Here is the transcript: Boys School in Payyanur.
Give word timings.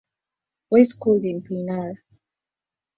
Boys 0.71 0.89
School 0.95 1.21
in 1.23 1.43
Payyanur. 1.43 1.93